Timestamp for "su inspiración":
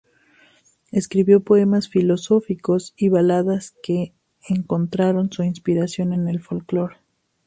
5.31-6.11